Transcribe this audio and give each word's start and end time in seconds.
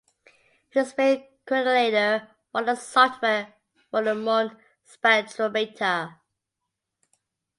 He 0.71 0.79
was 0.79 0.97
made 0.97 1.27
coordinator 1.45 2.27
for 2.51 2.63
the 2.63 2.73
software 2.73 3.53
of 3.93 4.03
the 4.03 4.15
Muon 4.15 4.57
Spectrometer. 4.83 6.15